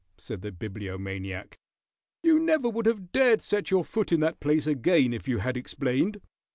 said 0.17 0.41
the 0.41 0.51
Bibliomaniac. 0.51 1.59
"You 2.23 2.39
never 2.39 2.67
would 2.67 2.87
have 2.87 3.11
dared 3.11 3.43
set 3.43 3.69
your 3.69 3.85
foot 3.85 4.11
in 4.11 4.19
that 4.21 4.39
place 4.39 4.65
again 4.65 5.13
if 5.13 5.27
you 5.27 5.37
had 5.37 5.55
explained. 5.55 6.19